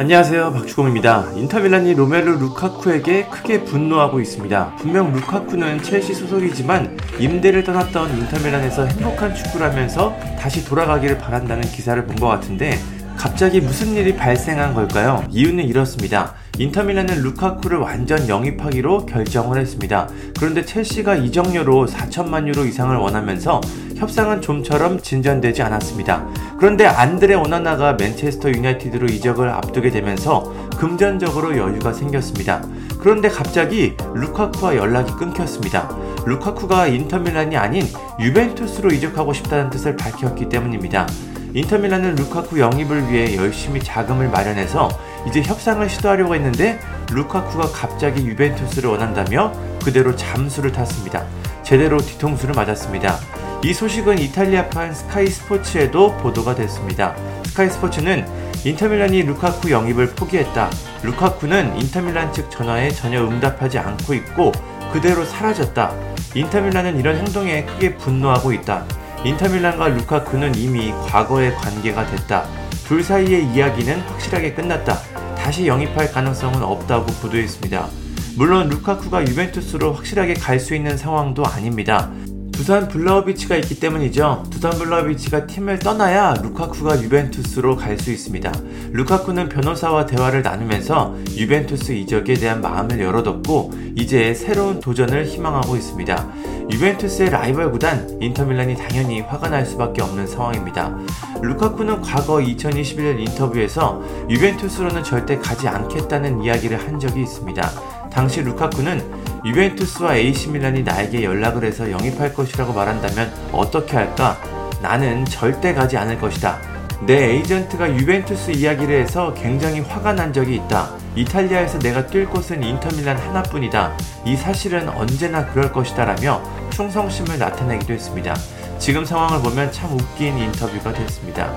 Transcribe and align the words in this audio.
안녕하세요 0.00 0.52
박주공입니다. 0.52 1.32
인터밀란이 1.34 1.94
로멜루 1.94 2.38
루카쿠에게 2.38 3.26
크게 3.26 3.64
분노하고 3.64 4.20
있습니다. 4.20 4.76
분명 4.76 5.12
루카쿠는 5.12 5.82
첼시 5.82 6.14
소속이지만 6.14 6.96
임대를 7.18 7.64
떠났던 7.64 8.16
인터밀란에서 8.16 8.84
행복한 8.86 9.34
축구를 9.34 9.68
하면서 9.68 10.16
다시 10.38 10.64
돌아가기를 10.64 11.18
바란다는 11.18 11.62
기사를 11.64 12.00
본 12.06 12.14
것 12.14 12.28
같은데 12.28 12.78
갑자기 13.18 13.60
무슨 13.60 13.96
일이 13.96 14.14
발생한 14.14 14.74
걸까요? 14.74 15.24
이유는 15.28 15.64
이렇습니다. 15.64 16.34
인터밀란은 16.56 17.20
루카쿠를 17.20 17.78
완전 17.78 18.28
영입하기로 18.28 19.06
결정을 19.06 19.58
했습니다. 19.60 20.08
그런데 20.38 20.64
첼시가 20.64 21.16
이적료로 21.16 21.86
4천만 21.86 22.46
유로 22.46 22.64
이상을 22.64 22.96
원하면서 22.96 23.60
협상은 23.96 24.40
좀처럼 24.40 25.00
진전되지 25.00 25.62
않았습니다. 25.62 26.28
그런데 26.58 26.86
안드레 26.86 27.34
오나나가 27.34 27.94
맨체스터 27.94 28.50
유나이티드로 28.50 29.06
이적을 29.06 29.48
앞두게 29.48 29.90
되면서 29.90 30.54
금전적으로 30.78 31.58
여유가 31.58 31.92
생겼습니다. 31.92 32.64
그런데 33.00 33.28
갑자기 33.28 33.96
루카쿠와 34.14 34.76
연락이 34.76 35.12
끊겼습니다. 35.14 35.88
루카쿠가 36.24 36.86
인터밀란이 36.86 37.56
아닌 37.56 37.84
유벤투스로 38.20 38.90
이적하고 38.90 39.32
싶다는 39.32 39.70
뜻을 39.70 39.96
밝혔기 39.96 40.48
때문입니다. 40.48 41.08
인터밀란은 41.54 42.14
루카쿠 42.16 42.60
영입을 42.60 43.10
위해 43.10 43.36
열심히 43.36 43.80
자금을 43.80 44.28
마련해서 44.28 44.88
이제 45.26 45.42
협상을 45.42 45.88
시도하려고 45.88 46.34
했는데 46.34 46.78
루카쿠가 47.10 47.70
갑자기 47.72 48.26
유벤투스를 48.26 48.90
원한다며 48.90 49.52
그대로 49.82 50.14
잠수를 50.14 50.72
탔습니다. 50.72 51.24
제대로 51.62 51.98
뒤통수를 51.98 52.54
맞았습니다. 52.54 53.18
이 53.64 53.72
소식은 53.72 54.18
이탈리아판 54.18 54.94
스카이 54.94 55.26
스포츠에도 55.26 56.16
보도가 56.18 56.54
됐습니다. 56.54 57.14
스카이 57.44 57.70
스포츠는 57.70 58.26
인터밀란이 58.64 59.22
루카쿠 59.22 59.70
영입을 59.70 60.10
포기했다. 60.14 60.70
루카쿠는 61.02 61.80
인터밀란 61.80 62.32
측 62.32 62.50
전화에 62.50 62.90
전혀 62.90 63.22
응답하지 63.22 63.78
않고 63.78 64.14
있고 64.14 64.52
그대로 64.92 65.24
사라졌다. 65.24 65.92
인터밀란은 66.34 66.98
이런 66.98 67.16
행동에 67.16 67.64
크게 67.64 67.96
분노하고 67.96 68.52
있다. 68.52 68.84
인터밀란과 69.24 69.88
루카쿠는 69.88 70.54
이미 70.54 70.92
과거의 71.08 71.54
관계가 71.56 72.06
됐다. 72.06 72.46
둘 72.86 73.02
사이의 73.02 73.46
이야기는 73.52 74.00
확실하게 74.00 74.54
끝났다. 74.54 74.98
다시 75.36 75.66
영입할 75.66 76.12
가능성은 76.12 76.62
없다고 76.62 77.06
보도했습니다. 77.20 77.88
물론 78.36 78.68
루카쿠가 78.68 79.26
유벤투스로 79.26 79.92
확실하게 79.92 80.34
갈 80.34 80.60
수 80.60 80.74
있는 80.74 80.96
상황도 80.96 81.44
아닙니다. 81.44 82.10
두산 82.58 82.88
블라우비치가 82.88 83.54
있기 83.54 83.78
때문이죠. 83.78 84.42
두산 84.50 84.72
블라우비치가 84.72 85.46
팀을 85.46 85.78
떠나야 85.78 86.34
루카쿠가 86.42 87.00
유벤투스로 87.00 87.76
갈 87.76 87.96
수 88.00 88.10
있습니다. 88.10 88.52
루카쿠는 88.90 89.48
변호사와 89.48 90.06
대화를 90.06 90.42
나누면서 90.42 91.16
유벤투스 91.36 91.92
이적에 91.92 92.34
대한 92.34 92.60
마음을 92.60 92.98
열어뒀고 93.00 93.72
이제 93.94 94.34
새로운 94.34 94.80
도전을 94.80 95.26
희망하고 95.26 95.76
있습니다. 95.76 96.32
유벤투스의 96.72 97.30
라이벌 97.30 97.70
구단 97.70 98.18
인터밀란이 98.20 98.76
당연히 98.76 99.20
화가 99.20 99.48
날 99.50 99.64
수밖에 99.64 100.02
없는 100.02 100.26
상황입니다. 100.26 100.98
루카쿠는 101.40 102.02
과거 102.02 102.38
2021년 102.38 103.20
인터뷰에서 103.20 104.02
유벤투스로는 104.28 105.04
절대 105.04 105.38
가지 105.38 105.68
않겠다는 105.68 106.42
이야기를 106.42 106.76
한 106.76 106.98
적이 106.98 107.22
있습니다. 107.22 107.70
당시 108.10 108.42
루카쿠는 108.42 109.27
유벤투스와 109.48 110.16
AC밀란이 110.16 110.82
나에게 110.82 111.24
연락을 111.24 111.64
해서 111.64 111.90
영입할 111.90 112.34
것이라고 112.34 112.74
말한다면 112.74 113.32
어떻게 113.50 113.96
할까? 113.96 114.38
나는 114.82 115.24
절대 115.24 115.72
가지 115.72 115.96
않을 115.96 116.20
것이다. 116.20 116.58
내 117.06 117.30
에이전트가 117.30 117.96
유벤투스 117.96 118.50
이야기를 118.50 119.00
해서 119.00 119.32
굉장히 119.32 119.80
화가 119.80 120.12
난 120.12 120.34
적이 120.34 120.56
있다. 120.56 120.90
이탈리아에서 121.16 121.78
내가 121.78 122.06
뛸 122.06 122.28
곳은 122.28 122.62
인터밀란 122.62 123.16
하나뿐이다. 123.16 123.96
이 124.26 124.36
사실은 124.36 124.88
언제나 124.90 125.46
그럴 125.46 125.72
것이다 125.72 126.04
라며 126.04 126.42
충성심을 126.70 127.38
나타내기도 127.38 127.94
했습니다. 127.94 128.34
지금 128.78 129.04
상황을 129.04 129.42
보면 129.42 129.72
참 129.72 129.92
웃긴 129.92 130.38
인터뷰가 130.38 130.92
됐습니다. 130.92 131.52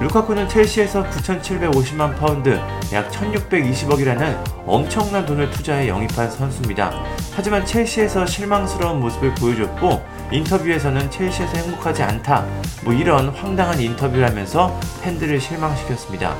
루카쿠는 0.00 0.48
첼시에서 0.48 1.04
9,750만 1.10 2.16
파운드, 2.16 2.58
약 2.92 3.10
1,620억이라는 3.10 4.36
엄청난 4.66 5.26
돈을 5.26 5.50
투자해 5.50 5.88
영입한 5.88 6.30
선수입니다. 6.30 6.92
하지만 7.34 7.66
첼시에서 7.66 8.24
실망스러운 8.24 9.00
모습을 9.00 9.34
보여줬고 9.34 10.02
인터뷰에서는 10.32 11.10
첼시에서 11.10 11.58
행복하지 11.58 12.02
않다. 12.02 12.46
뭐 12.84 12.94
이런 12.94 13.28
황당한 13.28 13.80
인터뷰를 13.80 14.26
하면서 14.26 14.78
팬들을 15.02 15.40
실망시켰습니다. 15.40 16.34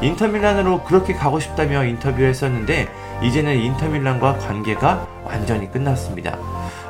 인터밀란으로 0.00 0.82
그렇게 0.82 1.14
가고 1.14 1.38
싶다며 1.38 1.84
인터뷰를 1.84 2.30
했었는데 2.30 2.88
이제는 3.22 3.56
인터밀란과 3.56 4.38
관계가 4.38 5.06
완전히 5.24 5.70
끝났습니다. 5.70 6.36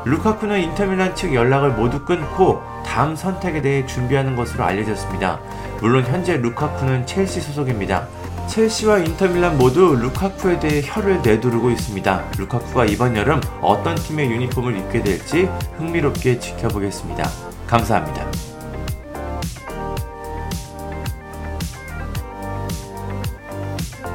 루카쿠는 0.04 0.60
인터밀란 0.60 1.14
측 1.14 1.34
연락을 1.34 1.70
모두 1.72 2.04
끊고 2.04 2.62
다음 2.94 3.16
선택에 3.16 3.60
대해 3.60 3.84
준비하는 3.86 4.36
것으로 4.36 4.62
알려졌습니다. 4.62 5.40
물론 5.80 6.04
현재 6.04 6.36
루카쿠는 6.36 7.06
첼시 7.06 7.40
소속입니다. 7.40 8.06
첼시와 8.46 8.98
인터밀란 8.98 9.58
모두 9.58 9.96
루카쿠에 9.96 10.60
대해 10.60 10.80
혀를 10.80 11.20
내두르고 11.22 11.72
있습니다. 11.72 12.24
루카쿠가 12.38 12.84
이번 12.84 13.16
여름 13.16 13.40
어떤 13.60 13.96
팀의 13.96 14.30
유니폼을 14.30 14.78
입게 14.78 15.02
될지 15.02 15.48
흥미롭게 15.76 16.38
지켜보겠습니다. 16.38 17.28
감사합니다. 17.66 18.30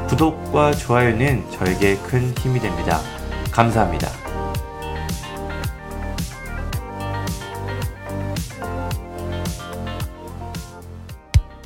구독과 0.07 0.71
좋아요는 0.71 1.51
저에게 1.51 1.97
큰 1.97 2.33
힘이 2.37 2.61
됩니다. 2.61 3.01
감사합니다. 3.51 4.18